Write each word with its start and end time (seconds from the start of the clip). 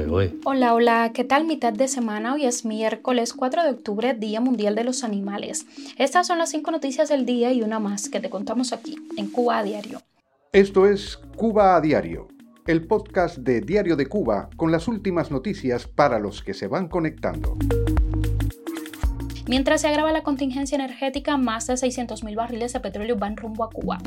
¿eh? 0.00 0.34
Hola, 0.44 0.74
hola, 0.74 1.12
¿qué 1.14 1.22
tal 1.22 1.44
mitad 1.44 1.72
de 1.72 1.86
semana? 1.86 2.34
Hoy 2.34 2.46
es 2.46 2.64
miércoles 2.64 3.32
4 3.32 3.62
de 3.62 3.70
octubre, 3.70 4.14
Día 4.14 4.40
Mundial 4.40 4.74
de 4.74 4.82
los 4.82 5.04
Animales. 5.04 5.66
Estas 5.98 6.26
son 6.26 6.38
las 6.38 6.50
cinco 6.50 6.72
noticias 6.72 7.08
del 7.08 7.24
día 7.24 7.52
y 7.52 7.62
una 7.62 7.78
más 7.78 8.08
que 8.08 8.18
te 8.18 8.28
contamos 8.28 8.72
aquí, 8.72 8.96
en 9.16 9.30
Cuba 9.30 9.58
a 9.58 9.62
Diario. 9.62 10.00
Esto 10.52 10.86
es 10.86 11.18
Cuba 11.36 11.76
a 11.76 11.80
Diario, 11.80 12.26
el 12.66 12.86
podcast 12.86 13.38
de 13.38 13.60
Diario 13.60 13.94
de 13.94 14.06
Cuba 14.06 14.50
con 14.56 14.72
las 14.72 14.88
últimas 14.88 15.30
noticias 15.30 15.86
para 15.86 16.18
los 16.18 16.42
que 16.42 16.54
se 16.54 16.66
van 16.66 16.88
conectando. 16.88 17.56
Mientras 19.46 19.82
se 19.82 19.88
agrava 19.88 20.10
la 20.10 20.22
contingencia 20.22 20.76
energética, 20.76 21.36
más 21.36 21.66
de 21.66 21.74
600.000 21.74 22.34
barriles 22.34 22.72
de 22.72 22.80
petróleo 22.80 23.16
van 23.16 23.36
rumbo 23.36 23.64
a 23.64 23.70
Cuba. 23.70 23.98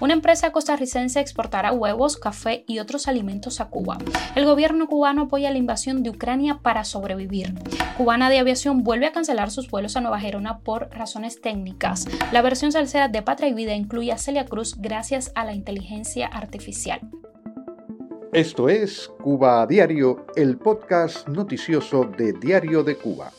Una 0.00 0.14
empresa 0.14 0.52
costarricense 0.52 1.20
exportará 1.20 1.72
huevos, 1.72 2.16
café 2.16 2.64
y 2.66 2.78
otros 2.78 3.06
alimentos 3.06 3.60
a 3.60 3.68
Cuba. 3.68 3.98
El 4.34 4.46
gobierno 4.46 4.86
cubano 4.86 5.22
apoya 5.22 5.50
la 5.50 5.58
invasión 5.58 6.02
de 6.02 6.10
Ucrania 6.10 6.60
para 6.62 6.84
sobrevivir. 6.84 7.52
Cubana 7.98 8.30
de 8.30 8.38
Aviación 8.38 8.84
vuelve 8.84 9.06
a 9.06 9.12
cancelar 9.12 9.50
sus 9.50 9.70
vuelos 9.70 9.96
a 9.96 10.00
Nueva 10.00 10.18
Gerona 10.18 10.60
por 10.60 10.88
razones 10.90 11.42
técnicas. 11.42 12.06
La 12.32 12.40
versión 12.40 12.72
salsera 12.72 13.08
de 13.08 13.20
Patria 13.20 13.50
y 13.50 13.54
Vida 13.54 13.74
incluye 13.74 14.12
a 14.12 14.18
Celia 14.18 14.46
Cruz 14.46 14.76
gracias 14.78 15.30
a 15.34 15.44
la 15.44 15.54
inteligencia 15.54 16.26
artificial. 16.26 17.00
Esto 18.32 18.68
es 18.68 19.10
Cuba 19.22 19.62
a 19.62 19.66
Diario, 19.66 20.26
el 20.36 20.56
podcast 20.56 21.28
noticioso 21.28 22.04
de 22.04 22.32
Diario 22.32 22.82
de 22.82 22.96
Cuba. 22.96 23.30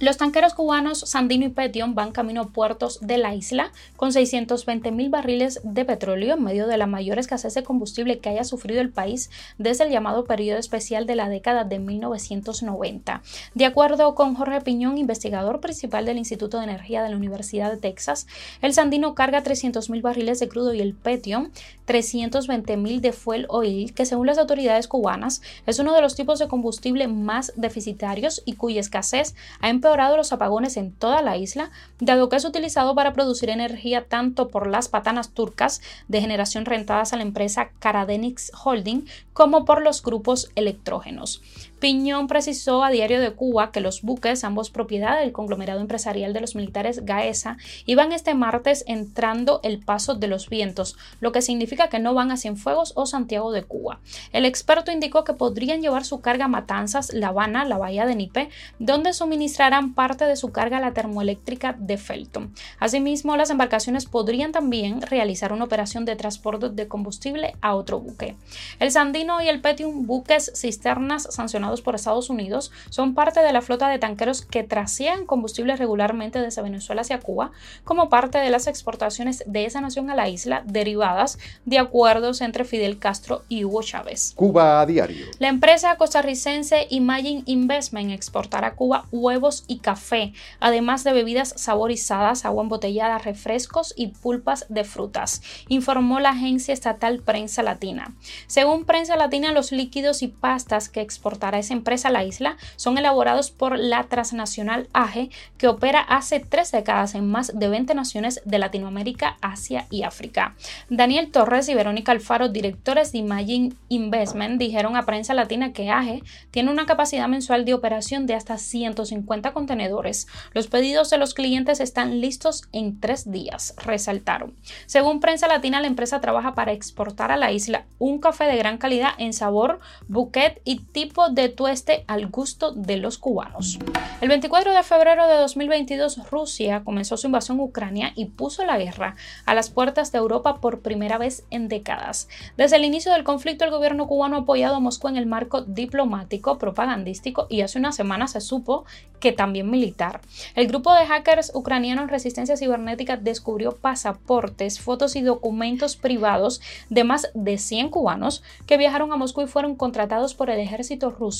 Los 0.00 0.16
tanqueros 0.16 0.54
cubanos 0.54 1.00
Sandino 1.00 1.44
y 1.44 1.50
Petion 1.50 1.94
van 1.94 2.12
camino 2.12 2.40
a 2.40 2.48
puertos 2.48 3.00
de 3.02 3.18
la 3.18 3.34
isla 3.34 3.70
con 3.96 4.14
620 4.14 4.92
mil 4.92 5.10
barriles 5.10 5.60
de 5.62 5.84
petróleo 5.84 6.36
en 6.36 6.42
medio 6.42 6.66
de 6.66 6.78
la 6.78 6.86
mayor 6.86 7.18
escasez 7.18 7.52
de 7.52 7.62
combustible 7.62 8.18
que 8.18 8.30
haya 8.30 8.44
sufrido 8.44 8.80
el 8.80 8.88
país 8.88 9.28
desde 9.58 9.84
el 9.84 9.90
llamado 9.90 10.24
periodo 10.24 10.58
especial 10.58 11.06
de 11.06 11.16
la 11.16 11.28
década 11.28 11.64
de 11.64 11.80
1990. 11.80 13.22
De 13.54 13.66
acuerdo 13.66 14.14
con 14.14 14.34
Jorge 14.34 14.62
Piñón, 14.62 14.96
investigador 14.96 15.60
principal 15.60 16.06
del 16.06 16.16
Instituto 16.16 16.56
de 16.56 16.64
Energía 16.64 17.02
de 17.02 17.10
la 17.10 17.16
Universidad 17.16 17.70
de 17.70 17.76
Texas, 17.76 18.26
el 18.62 18.72
Sandino 18.72 19.14
carga 19.14 19.42
300 19.42 19.90
mil 19.90 20.00
barriles 20.00 20.40
de 20.40 20.48
crudo 20.48 20.72
y 20.72 20.80
el 20.80 20.94
Petion 20.94 21.52
320 21.84 22.78
mil 22.78 23.02
de 23.02 23.12
fuel 23.12 23.44
oil, 23.50 23.92
que 23.92 24.06
según 24.06 24.28
las 24.28 24.38
autoridades 24.38 24.88
cubanas 24.88 25.42
es 25.66 25.78
uno 25.78 25.92
de 25.92 26.00
los 26.00 26.14
tipos 26.14 26.38
de 26.38 26.48
combustible 26.48 27.06
más 27.06 27.52
deficitarios 27.56 28.40
y 28.46 28.54
cuya 28.54 28.80
escasez 28.80 29.34
ha 29.60 29.68
empeorado 29.68 29.89
los 29.96 30.32
apagones 30.32 30.76
en 30.76 30.92
toda 30.92 31.22
la 31.22 31.36
isla, 31.36 31.70
dado 31.98 32.28
que 32.28 32.36
es 32.36 32.44
utilizado 32.44 32.94
para 32.94 33.12
producir 33.12 33.50
energía 33.50 34.06
tanto 34.06 34.48
por 34.48 34.66
las 34.66 34.88
patanas 34.88 35.30
turcas 35.30 35.80
de 36.08 36.20
generación 36.20 36.64
rentadas 36.64 37.12
a 37.12 37.16
la 37.16 37.22
empresa 37.22 37.70
Karadenix 37.78 38.52
Holding 38.64 39.06
como 39.32 39.64
por 39.64 39.82
los 39.82 40.02
grupos 40.02 40.50
electrógenos. 40.54 41.42
Piñón 41.80 42.26
precisó 42.26 42.84
a 42.84 42.90
Diario 42.90 43.22
de 43.22 43.32
Cuba 43.32 43.72
que 43.72 43.80
los 43.80 44.02
buques, 44.02 44.44
ambos 44.44 44.68
propiedad 44.68 45.18
del 45.18 45.32
conglomerado 45.32 45.80
empresarial 45.80 46.34
de 46.34 46.42
los 46.42 46.54
militares 46.54 47.06
Gaesa, 47.06 47.56
iban 47.86 48.12
este 48.12 48.34
martes 48.34 48.84
entrando 48.86 49.60
el 49.62 49.78
paso 49.78 50.14
de 50.14 50.28
los 50.28 50.50
vientos, 50.50 50.98
lo 51.20 51.32
que 51.32 51.40
significa 51.40 51.88
que 51.88 51.98
no 51.98 52.12
van 52.12 52.30
a 52.30 52.36
Cienfuegos 52.36 52.92
o 52.96 53.06
Santiago 53.06 53.50
de 53.50 53.62
Cuba. 53.62 54.00
El 54.32 54.44
experto 54.44 54.92
indicó 54.92 55.24
que 55.24 55.32
podrían 55.32 55.80
llevar 55.80 56.04
su 56.04 56.20
carga 56.20 56.44
a 56.44 56.48
Matanzas, 56.48 57.14
La 57.14 57.28
Habana, 57.28 57.64
la 57.64 57.78
bahía 57.78 58.04
de 58.04 58.14
Nipe, 58.14 58.50
donde 58.78 59.14
suministrarán 59.14 59.94
parte 59.94 60.26
de 60.26 60.36
su 60.36 60.52
carga 60.52 60.76
a 60.76 60.80
la 60.80 60.92
termoeléctrica 60.92 61.74
de 61.78 61.96
Felton. 61.96 62.52
Asimismo, 62.78 63.38
las 63.38 63.48
embarcaciones 63.48 64.04
podrían 64.04 64.52
también 64.52 65.00
realizar 65.00 65.50
una 65.54 65.64
operación 65.64 66.04
de 66.04 66.16
transporte 66.16 66.68
de 66.68 66.88
combustible 66.88 67.54
a 67.62 67.74
otro 67.74 68.00
buque. 68.00 68.36
El 68.80 68.90
Sandino 68.90 69.40
y 69.40 69.48
el 69.48 69.62
Petium, 69.62 70.06
buques 70.06 70.52
cisternas 70.54 71.22
sancionados 71.30 71.69
por 71.80 71.94
Estados 71.94 72.30
Unidos 72.30 72.72
son 72.90 73.14
parte 73.14 73.40
de 73.40 73.52
la 73.52 73.62
flota 73.62 73.88
de 73.88 73.98
tanqueros 73.98 74.44
que 74.44 74.64
trasían 74.64 75.26
combustible 75.26 75.76
regularmente 75.76 76.40
desde 76.40 76.62
Venezuela 76.62 77.02
hacia 77.02 77.20
Cuba 77.20 77.52
como 77.84 78.08
parte 78.08 78.38
de 78.38 78.50
las 78.50 78.66
exportaciones 78.66 79.44
de 79.46 79.64
esa 79.64 79.80
nación 79.80 80.10
a 80.10 80.16
la 80.16 80.28
isla 80.28 80.62
derivadas 80.66 81.38
de 81.64 81.78
acuerdos 81.78 82.40
entre 82.40 82.64
Fidel 82.64 82.98
Castro 82.98 83.44
y 83.48 83.64
Hugo 83.64 83.82
Chávez. 83.82 84.32
Cuba 84.34 84.80
a 84.80 84.86
diario. 84.86 85.26
La 85.38 85.48
empresa 85.48 85.96
costarricense 85.96 86.88
Imagine 86.90 87.42
Investment 87.46 88.10
exportará 88.10 88.68
a 88.68 88.74
Cuba 88.74 89.06
huevos 89.12 89.64
y 89.66 89.78
café, 89.78 90.32
además 90.58 91.04
de 91.04 91.12
bebidas 91.12 91.54
saborizadas, 91.56 92.44
agua 92.44 92.62
embotellada, 92.64 93.18
refrescos 93.18 93.94
y 93.96 94.08
pulpas 94.08 94.66
de 94.68 94.84
frutas, 94.84 95.42
informó 95.68 96.20
la 96.20 96.30
agencia 96.30 96.74
estatal 96.74 97.20
Prensa 97.20 97.62
Latina. 97.62 98.14
Según 98.46 98.84
Prensa 98.84 99.16
Latina, 99.16 99.52
los 99.52 99.72
líquidos 99.72 100.22
y 100.22 100.28
pastas 100.28 100.88
que 100.88 101.00
exportará 101.00 101.58
esa 101.60 101.74
empresa 101.74 102.10
la 102.10 102.24
isla 102.24 102.56
son 102.76 102.98
elaborados 102.98 103.50
por 103.50 103.78
la 103.78 104.04
transnacional 104.04 104.88
AGE, 104.92 105.30
que 105.58 105.68
opera 105.68 106.00
hace 106.00 106.40
tres 106.40 106.72
décadas 106.72 107.14
en 107.14 107.30
más 107.30 107.58
de 107.58 107.68
20 107.68 107.94
naciones 107.94 108.42
de 108.44 108.58
Latinoamérica, 108.58 109.36
Asia 109.40 109.86
y 109.90 110.02
África. 110.02 110.54
Daniel 110.88 111.30
Torres 111.30 111.68
y 111.68 111.74
Verónica 111.74 112.12
Alfaro, 112.12 112.48
directores 112.48 113.12
de 113.12 113.18
Imagine 113.18 113.74
Investment, 113.88 114.58
dijeron 114.58 114.96
a 114.96 115.06
Prensa 115.06 115.34
Latina 115.34 115.72
que 115.72 115.90
AGE 115.90 116.22
tiene 116.50 116.70
una 116.70 116.86
capacidad 116.86 117.28
mensual 117.28 117.64
de 117.64 117.74
operación 117.74 118.26
de 118.26 118.34
hasta 118.34 118.58
150 118.58 119.52
contenedores. 119.52 120.26
Los 120.52 120.66
pedidos 120.66 121.10
de 121.10 121.18
los 121.18 121.34
clientes 121.34 121.80
están 121.80 122.20
listos 122.20 122.62
en 122.72 123.00
tres 123.00 123.30
días, 123.30 123.74
resaltaron. 123.76 124.54
Según 124.86 125.20
Prensa 125.20 125.46
Latina, 125.46 125.80
la 125.80 125.86
empresa 125.86 126.20
trabaja 126.20 126.54
para 126.54 126.72
exportar 126.72 127.30
a 127.30 127.36
la 127.36 127.52
isla 127.52 127.84
un 127.98 128.18
café 128.18 128.44
de 128.44 128.56
gran 128.56 128.78
calidad 128.78 129.10
en 129.18 129.32
sabor, 129.32 129.80
bouquet 130.08 130.60
y 130.64 130.78
tipo 130.78 131.28
de 131.28 131.49
tueste 131.50 132.04
al 132.06 132.26
gusto 132.28 132.72
de 132.72 132.96
los 132.96 133.18
cubanos. 133.18 133.78
El 134.20 134.28
24 134.28 134.72
de 134.72 134.82
febrero 134.82 135.26
de 135.26 135.36
2022, 135.36 136.30
Rusia 136.30 136.82
comenzó 136.84 137.16
su 137.16 137.26
invasión 137.26 137.60
a 137.60 137.64
Ucrania 137.64 138.12
y 138.14 138.26
puso 138.26 138.64
la 138.64 138.78
guerra 138.78 139.16
a 139.46 139.54
las 139.54 139.70
puertas 139.70 140.12
de 140.12 140.18
Europa 140.18 140.60
por 140.60 140.80
primera 140.80 141.18
vez 141.18 141.44
en 141.50 141.68
décadas. 141.68 142.28
Desde 142.56 142.76
el 142.76 142.84
inicio 142.84 143.12
del 143.12 143.24
conflicto, 143.24 143.64
el 143.64 143.70
gobierno 143.70 144.06
cubano 144.06 144.36
ha 144.36 144.40
apoyado 144.40 144.76
a 144.76 144.80
Moscú 144.80 145.08
en 145.08 145.16
el 145.16 145.26
marco 145.26 145.62
diplomático, 145.62 146.58
propagandístico 146.58 147.46
y 147.48 147.62
hace 147.62 147.78
una 147.78 147.92
semana 147.92 148.28
se 148.28 148.40
supo 148.40 148.84
que 149.20 149.32
también 149.32 149.70
militar. 149.70 150.20
El 150.54 150.66
grupo 150.66 150.92
de 150.94 151.06
hackers 151.06 151.52
ucranianos 151.54 152.04
en 152.04 152.08
resistencia 152.08 152.56
cibernética 152.56 153.16
descubrió 153.16 153.72
pasaportes, 153.72 154.80
fotos 154.80 155.14
y 155.14 155.20
documentos 155.20 155.96
privados 155.96 156.60
de 156.88 157.04
más 157.04 157.30
de 157.34 157.58
100 157.58 157.90
cubanos 157.90 158.42
que 158.66 158.78
viajaron 158.78 159.12
a 159.12 159.16
Moscú 159.16 159.42
y 159.42 159.46
fueron 159.46 159.76
contratados 159.76 160.34
por 160.34 160.50
el 160.50 160.58
ejército 160.58 161.10
ruso 161.10 161.39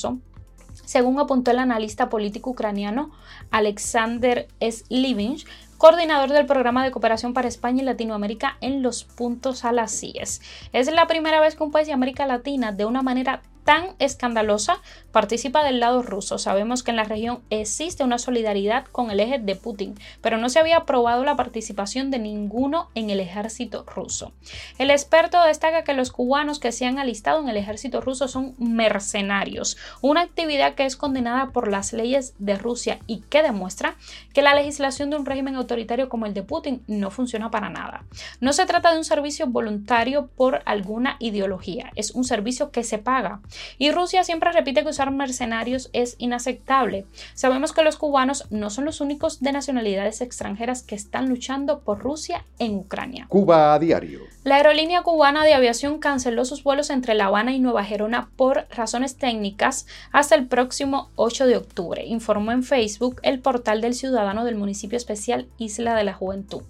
según 0.85 1.19
apuntó 1.19 1.51
el 1.51 1.59
analista 1.59 2.09
político 2.09 2.49
ucraniano 2.49 3.11
Alexander 3.51 4.47
Slivins, 4.59 5.45
coordinador 5.77 6.29
del 6.31 6.45
programa 6.45 6.83
de 6.83 6.91
cooperación 6.91 7.33
para 7.33 7.47
España 7.47 7.81
y 7.81 7.85
Latinoamérica 7.85 8.57
en 8.61 8.83
los 8.83 9.03
puntos 9.03 9.65
a 9.65 9.71
las 9.71 9.91
CIES. 9.99 10.41
Es 10.73 10.91
la 10.93 11.07
primera 11.07 11.41
vez 11.41 11.55
que 11.55 11.63
un 11.63 11.71
país 11.71 11.87
de 11.87 11.93
América 11.93 12.25
Latina, 12.25 12.71
de 12.71 12.85
una 12.85 13.01
manera 13.01 13.41
tan 13.71 13.95
escandalosa 13.99 14.81
participa 15.13 15.63
del 15.63 15.79
lado 15.79 16.01
ruso. 16.01 16.37
Sabemos 16.37 16.83
que 16.83 16.91
en 16.91 16.97
la 16.97 17.05
región 17.05 17.39
existe 17.49 18.03
una 18.03 18.17
solidaridad 18.17 18.83
con 18.83 19.11
el 19.11 19.21
eje 19.21 19.39
de 19.39 19.55
Putin, 19.55 19.95
pero 20.19 20.37
no 20.37 20.49
se 20.49 20.59
había 20.59 20.75
aprobado 20.75 21.23
la 21.23 21.37
participación 21.37 22.11
de 22.11 22.19
ninguno 22.19 22.89
en 22.95 23.09
el 23.09 23.21
ejército 23.21 23.85
ruso. 23.85 24.33
El 24.77 24.91
experto 24.91 25.41
destaca 25.41 25.85
que 25.85 25.93
los 25.93 26.11
cubanos 26.11 26.59
que 26.59 26.73
se 26.73 26.85
han 26.85 26.99
alistado 26.99 27.39
en 27.39 27.47
el 27.47 27.55
ejército 27.55 28.01
ruso 28.01 28.27
son 28.27 28.55
mercenarios, 28.57 29.77
una 30.01 30.19
actividad 30.19 30.75
que 30.75 30.85
es 30.85 30.97
condenada 30.97 31.51
por 31.51 31.69
las 31.69 31.93
leyes 31.93 32.33
de 32.39 32.57
Rusia 32.57 32.99
y 33.07 33.21
que 33.21 33.41
demuestra 33.41 33.95
que 34.33 34.41
la 34.41 34.53
legislación 34.53 35.09
de 35.09 35.15
un 35.15 35.25
régimen 35.25 35.55
autoritario 35.55 36.09
como 36.09 36.25
el 36.25 36.33
de 36.33 36.43
Putin 36.43 36.83
no 36.87 37.09
funciona 37.09 37.51
para 37.51 37.69
nada. 37.69 38.03
No 38.41 38.51
se 38.51 38.65
trata 38.65 38.91
de 38.91 38.97
un 38.97 39.05
servicio 39.05 39.47
voluntario 39.47 40.27
por 40.35 40.61
alguna 40.65 41.15
ideología, 41.19 41.93
es 41.95 42.11
un 42.11 42.25
servicio 42.25 42.71
que 42.71 42.83
se 42.83 42.97
paga 42.97 43.39
y 43.77 43.91
Rusia 43.91 44.23
siempre 44.23 44.51
repite 44.51 44.83
que 44.83 44.89
usar 44.89 45.11
mercenarios 45.11 45.89
es 45.93 46.15
inaceptable. 46.17 47.05
Sabemos 47.33 47.73
que 47.73 47.83
los 47.83 47.97
cubanos 47.97 48.45
no 48.49 48.69
son 48.69 48.85
los 48.85 49.01
únicos 49.01 49.41
de 49.41 49.51
nacionalidades 49.51 50.21
extranjeras 50.21 50.83
que 50.83 50.95
están 50.95 51.29
luchando 51.29 51.79
por 51.79 51.99
Rusia 51.99 52.45
en 52.59 52.75
Ucrania. 52.75 53.25
Cuba 53.29 53.73
a 53.73 53.79
diario. 53.79 54.21
La 54.43 54.55
aerolínea 54.55 55.03
cubana 55.03 55.43
de 55.43 55.53
aviación 55.53 55.99
canceló 55.99 56.45
sus 56.45 56.63
vuelos 56.63 56.89
entre 56.89 57.13
La 57.13 57.25
Habana 57.25 57.53
y 57.53 57.59
Nueva 57.59 57.83
Gerona 57.83 58.31
por 58.37 58.65
razones 58.71 59.15
técnicas 59.15 59.85
hasta 60.11 60.33
el 60.33 60.47
próximo 60.47 61.11
8 61.15 61.45
de 61.45 61.57
octubre, 61.57 62.03
informó 62.07 62.51
en 62.51 62.63
Facebook 62.63 63.19
el 63.21 63.39
portal 63.39 63.81
del 63.81 63.93
ciudadano 63.93 64.43
del 64.43 64.55
municipio 64.55 64.97
especial 64.97 65.45
Isla 65.59 65.93
de 65.93 66.05
la 66.05 66.15
Juventud. 66.15 66.63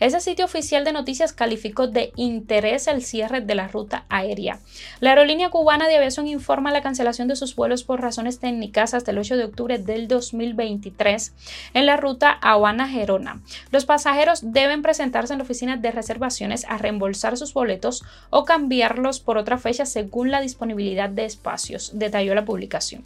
Ese 0.00 0.20
sitio 0.20 0.44
oficial 0.44 0.84
de 0.84 0.92
noticias 0.92 1.32
calificó 1.32 1.86
de 1.86 2.12
interés 2.14 2.88
el 2.88 3.02
cierre 3.02 3.40
de 3.40 3.54
la 3.54 3.68
ruta 3.68 4.04
aérea. 4.10 4.58
La 5.00 5.10
aerolínea 5.10 5.48
cubana 5.48 5.88
de 5.88 5.96
aviación 5.96 6.26
informa 6.26 6.72
la 6.72 6.82
cancelación 6.82 7.26
de 7.26 7.36
sus 7.36 7.56
vuelos 7.56 7.84
por 7.84 8.02
razones 8.02 8.38
técnicas 8.38 8.92
hasta 8.92 9.12
el 9.12 9.18
8 9.18 9.38
de 9.38 9.44
octubre 9.44 9.78
del 9.78 10.08
2023 10.08 11.32
en 11.72 11.86
la 11.86 11.96
ruta 11.96 12.32
Habana-Gerona. 12.42 13.40
Los 13.70 13.86
pasajeros 13.86 14.40
deben 14.52 14.82
presentarse 14.82 15.32
en 15.32 15.38
la 15.38 15.44
oficina 15.44 15.78
de 15.78 15.90
reservaciones 15.90 16.66
a 16.68 16.76
reembolsar 16.76 17.13
sus 17.14 17.54
boletos 17.54 18.04
o 18.30 18.44
cambiarlos 18.44 19.20
por 19.20 19.38
otra 19.38 19.58
fecha 19.58 19.86
según 19.86 20.30
la 20.30 20.40
disponibilidad 20.40 21.08
de 21.08 21.24
espacios, 21.24 21.92
detalló 21.94 22.34
la 22.34 22.44
publicación. 22.44 23.04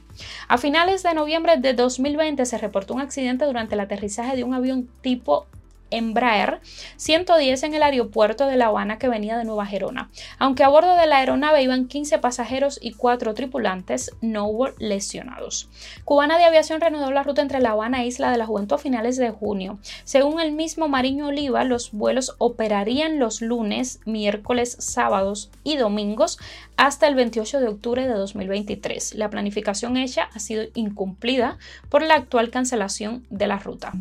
A 0.48 0.58
finales 0.58 1.02
de 1.02 1.14
noviembre 1.14 1.56
de 1.56 1.74
2020 1.74 2.44
se 2.46 2.58
reportó 2.58 2.94
un 2.94 3.00
accidente 3.00 3.44
durante 3.44 3.74
el 3.74 3.80
aterrizaje 3.80 4.36
de 4.36 4.44
un 4.44 4.54
avión 4.54 4.88
tipo 5.00 5.46
Embraer 5.90 6.60
110 6.96 7.62
en 7.62 7.74
el 7.74 7.82
aeropuerto 7.82 8.46
de 8.46 8.56
La 8.56 8.66
Habana 8.66 8.98
que 8.98 9.08
venía 9.08 9.36
de 9.36 9.44
Nueva 9.44 9.66
Gerona. 9.66 10.10
Aunque 10.38 10.64
a 10.64 10.68
bordo 10.68 10.96
de 10.96 11.06
la 11.06 11.18
aeronave 11.18 11.62
iban 11.62 11.88
15 11.88 12.18
pasajeros 12.18 12.78
y 12.82 12.92
4 12.92 13.34
tripulantes, 13.34 14.10
no 14.20 14.46
hubo 14.46 14.68
lesionados. 14.78 15.68
Cubana 16.04 16.38
de 16.38 16.44
Aviación 16.44 16.80
reanudó 16.80 17.10
la 17.10 17.22
ruta 17.22 17.42
entre 17.42 17.60
La 17.60 17.70
Habana 17.70 18.02
e 18.02 18.06
Isla 18.06 18.30
de 18.30 18.38
la 18.38 18.46
Juventud 18.46 18.76
a 18.76 18.78
finales 18.78 19.16
de 19.16 19.30
junio. 19.30 19.78
Según 20.04 20.40
el 20.40 20.52
mismo 20.52 20.88
Mariño 20.88 21.28
Oliva, 21.28 21.64
los 21.64 21.92
vuelos 21.92 22.34
operarían 22.38 23.18
los 23.18 23.42
lunes, 23.42 24.00
miércoles, 24.04 24.76
sábados 24.78 25.50
y 25.64 25.76
domingos 25.76 26.38
hasta 26.78 27.08
el 27.08 27.16
28 27.16 27.60
de 27.60 27.66
octubre 27.66 28.06
de 28.06 28.14
2023. 28.14 29.16
La 29.16 29.28
planificación 29.30 29.96
hecha 29.96 30.30
ha 30.32 30.38
sido 30.38 30.62
incumplida 30.74 31.58
por 31.88 32.02
la 32.02 32.14
actual 32.14 32.50
cancelación 32.50 33.26
de 33.30 33.48
la 33.48 33.58
ruta. 33.58 33.92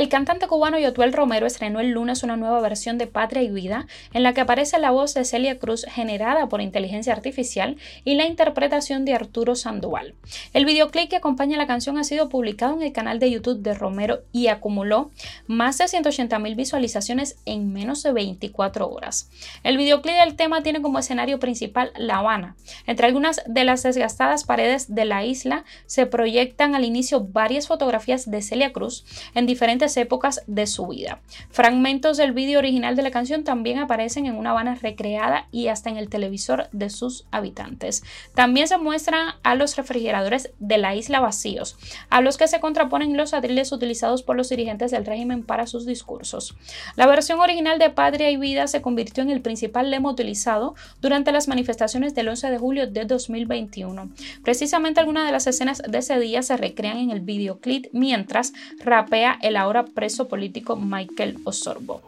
El 0.00 0.08
cantante 0.08 0.46
cubano 0.46 0.78
Yotuel 0.78 1.12
Romero 1.12 1.46
estrenó 1.46 1.78
el 1.78 1.90
lunes 1.90 2.22
una 2.22 2.36
nueva 2.36 2.60
versión 2.60 2.96
de 2.96 3.06
Patria 3.06 3.42
y 3.42 3.50
Vida, 3.50 3.86
en 4.12 4.22
la 4.22 4.32
que 4.32 4.40
aparece 4.40 4.78
la 4.78 4.90
voz 4.90 5.14
de 5.14 5.24
Celia 5.24 5.58
Cruz 5.58 5.84
generada 5.84 6.48
por 6.48 6.62
inteligencia 6.62 7.12
artificial 7.12 7.76
y 8.04 8.14
la 8.14 8.24
interpretación 8.24 9.04
de 9.04 9.14
Arturo 9.14 9.54
Sandoval. 9.54 10.14
El 10.52 10.64
videoclip 10.64 11.10
que 11.10 11.16
acompaña 11.16 11.58
la 11.58 11.66
canción 11.66 11.98
ha 11.98 12.04
sido 12.04 12.28
publicado 12.28 12.74
en 12.74 12.82
el 12.82 12.92
canal 12.92 13.18
de 13.18 13.30
YouTube 13.30 13.60
de 13.60 13.74
Romero 13.74 14.20
y 14.32 14.46
acumuló 14.46 15.10
más 15.46 15.78
de 15.78 15.86
180 15.86 16.38
mil 16.38 16.54
visualizaciones 16.54 17.36
en 17.44 17.72
menos 17.72 18.02
de 18.02 18.12
24 18.12 18.88
horas. 18.88 19.28
El 19.64 19.76
videoclip 19.76 20.14
del 20.14 20.34
tema 20.34 20.62
tiene 20.62 20.80
como 20.80 20.98
escenario 20.98 21.38
principal 21.38 21.92
La 22.00 22.16
Habana. 22.16 22.56
Entre 22.86 23.06
algunas 23.06 23.42
de 23.46 23.64
las 23.64 23.82
desgastadas 23.82 24.44
paredes 24.44 24.94
de 24.94 25.04
la 25.04 25.24
isla 25.24 25.64
se 25.84 26.06
proyectan 26.06 26.74
al 26.74 26.84
inicio 26.84 27.20
varias 27.20 27.68
fotografías 27.68 28.30
de 28.30 28.40
Celia 28.40 28.72
Cruz 28.72 29.04
en 29.34 29.44
diferentes 29.44 29.96
épocas 29.98 30.42
de 30.46 30.66
su 30.66 30.86
vida. 30.86 31.20
Fragmentos 31.50 32.16
del 32.16 32.32
vídeo 32.32 32.58
original 32.58 32.96
de 32.96 33.02
la 33.02 33.10
canción 33.10 33.44
también 33.44 33.78
aparecen 33.78 34.24
en 34.24 34.34
una 34.34 34.50
Habana 34.50 34.76
recreada 34.76 35.46
y 35.52 35.68
hasta 35.68 35.90
en 35.90 35.98
el 35.98 36.08
televisor 36.08 36.68
de 36.72 36.88
sus 36.88 37.26
habitantes. 37.30 38.02
También 38.34 38.66
se 38.66 38.78
muestran 38.78 39.34
a 39.42 39.54
los 39.54 39.76
refrigeradores 39.76 40.52
de 40.58 40.78
la 40.78 40.94
isla 40.94 41.20
vacíos, 41.20 41.76
a 42.08 42.22
los 42.22 42.38
que 42.38 42.48
se 42.48 42.60
contraponen 42.60 43.16
los 43.16 43.34
atriles 43.34 43.72
utilizados 43.72 44.22
por 44.22 44.36
los 44.36 44.48
dirigentes 44.48 44.90
del 44.90 45.04
régimen 45.04 45.44
para 45.44 45.66
sus 45.66 45.84
discursos. 45.84 46.56
La 46.96 47.06
versión 47.06 47.40
original 47.40 47.78
de 47.78 47.90
Patria 47.90 48.30
y 48.30 48.38
Vida 48.38 48.66
se 48.68 48.80
convirtió 48.80 49.22
en 49.22 49.30
el 49.30 49.42
principal 49.42 49.90
lema 49.90 50.10
utilizado 50.10 50.74
durante 51.02 51.30
las 51.30 51.46
manifestaciones 51.46 51.89
del 51.90 52.28
11 52.28 52.50
de 52.50 52.58
julio 52.58 52.86
de 52.86 53.04
2021. 53.04 54.10
Precisamente 54.44 55.00
algunas 55.00 55.26
de 55.26 55.32
las 55.32 55.48
escenas 55.48 55.82
de 55.86 55.98
ese 55.98 56.20
día 56.20 56.40
se 56.42 56.56
recrean 56.56 56.98
en 56.98 57.10
el 57.10 57.20
videoclip 57.20 57.86
mientras 57.92 58.52
rapea 58.78 59.38
el 59.42 59.56
ahora 59.56 59.84
preso 59.84 60.28
político 60.28 60.76
Michael 60.76 61.38
Osorbo. 61.44 62.00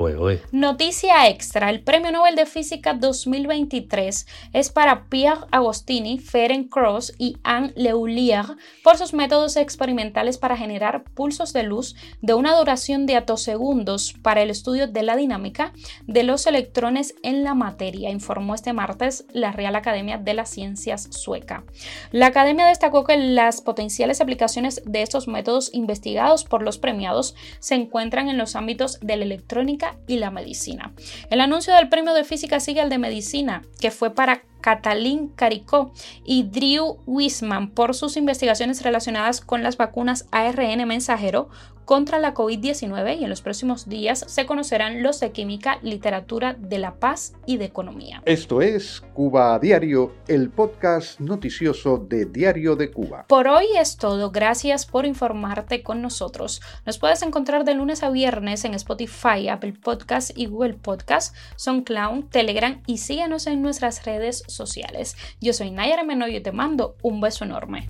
Noticia 0.53 1.29
extra, 1.29 1.69
el 1.69 1.81
Premio 1.81 2.13
Nobel 2.13 2.37
de 2.37 2.47
Física 2.47 2.95
2023 2.95 4.27
es 4.53 4.71
para 4.71 5.07
Pierre 5.07 5.47
Agostini, 5.51 6.19
Ferenc 6.19 6.71
Cross 6.71 7.15
y 7.19 7.37
Anne 7.43 7.73
Leulier 7.75 8.45
por 8.85 8.99
sus 8.99 9.13
métodos 9.15 9.57
experimentales 9.57 10.39
para 10.39 10.57
generar 10.57 11.03
pulsos 11.03 11.53
de 11.53 11.65
luz 11.65 11.97
de 12.21 12.35
una 12.35 12.57
duración 12.57 13.07
de 13.07 13.17
atosegundos 13.17 14.15
para 14.23 14.43
el 14.43 14.51
estudio 14.51 14.87
de 14.87 15.03
la 15.03 15.17
dinámica 15.17 15.73
de 16.07 16.23
los 16.23 16.47
electrones 16.47 17.17
en 17.25 17.43
la 17.43 17.55
materia, 17.55 18.11
informó 18.11 18.55
este 18.55 18.73
martes 18.73 19.25
la 19.33 19.51
Real 19.73 19.77
Academia 19.81 20.19
de 20.19 20.35
las 20.35 20.51
Ciencias 20.51 21.09
sueca. 21.11 21.65
La 22.11 22.27
academia 22.27 22.67
destacó 22.67 23.05
que 23.05 23.17
las 23.17 23.61
potenciales 23.61 24.21
aplicaciones 24.21 24.83
de 24.85 25.03
estos 25.03 25.29
métodos 25.29 25.71
investigados 25.73 26.45
por 26.45 26.63
los 26.63 26.79
premiados 26.79 27.35
se 27.59 27.75
encuentran 27.75 28.29
en 28.29 28.39
los 28.39 28.55
ámbitos 28.55 29.01
de 29.01 29.17
la 29.17 29.25
electrónica 29.25 29.97
y 30.07 30.19
la 30.19 30.31
medicina. 30.31 30.93
El 31.31 31.41
anuncio 31.41 31.75
del 31.75 31.89
premio 31.89 32.15
de 32.15 32.25
física 32.25 32.61
sigue 32.61 32.81
al 32.81 32.91
de 32.91 32.99
medicina, 32.99 33.63
que 33.81 33.91
fue 33.91 34.15
para 34.15 34.43
Katalin 34.63 35.29
Caricó 35.29 35.93
y 36.25 36.45
Drew 36.45 37.01
Wisman 37.07 37.69
por 37.69 37.95
sus 37.95 38.17
investigaciones 38.17 38.83
relacionadas 38.83 39.43
con 39.43 39.63
las 39.63 39.77
vacunas 39.77 40.27
ARN 40.31 40.89
mensajero 40.89 41.51
contra 41.85 42.19
la 42.19 42.35
COVID-19 42.35 43.21
y 43.21 43.25
en 43.25 43.31
los 43.31 43.43
próximos 43.43 43.89
días 43.89 44.25
se 44.27 44.47
conocerán 44.47 45.03
los 45.03 45.21
de 45.21 45.33
química, 45.33 45.79
literatura 45.83 46.55
de 46.55 46.79
la 46.79 46.95
paz 46.95 47.35
y 47.47 47.57
de 47.57 47.65
economía. 47.65 48.23
Esto 48.25 48.63
es 48.63 49.03
Cuba 49.13 49.55
a 49.55 49.59
Diario, 49.59 50.13
el 50.29 50.51
podcast 50.51 51.21
noticioso 51.21 51.99
de 51.99 52.27
Diario 52.27 52.77
de 52.77 52.91
Cuba. 52.91 53.27
Por 53.29 53.49
hoy 53.49 53.67
es 53.79 53.97
todo, 53.97 54.31
gracias 54.31 54.87
por 54.87 55.07
informarte 55.07 55.83
con 55.83 56.03
nosotros. 56.03 56.63
Nos 56.87 56.99
puedes 56.99 57.23
encontrar 57.23 57.65
de 57.65 57.75
lunes 57.75 58.03
a 58.03 58.11
viernes 58.11 58.65
en 58.65 58.75
Spotify, 58.75 59.49
Apple 59.49 59.75
Podcast 59.75 60.31
y 60.37 60.47
Google 60.47 60.75
Podcast, 60.75 61.35
SoundCloud, 61.57 62.25
Telegram 62.31 62.81
y 62.87 62.99
síguenos 62.99 63.47
en 63.47 63.63
nuestras 63.63 64.05
redes 64.05 64.45
sociales. 64.55 65.17
Yo 65.41 65.53
soy 65.53 65.71
Nayara 65.71 66.05
Menoyo 66.05 66.37
y 66.37 66.43
te 66.43 66.53
mando 66.53 66.97
un 67.03 67.21
beso 67.21 67.45
enorme. 67.45 67.89